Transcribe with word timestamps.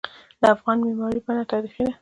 د 0.41 0.43
افغان 0.55 0.77
معماری 0.85 1.19
بڼه 1.25 1.43
تاریخي 1.51 1.81
ده. 1.85 1.89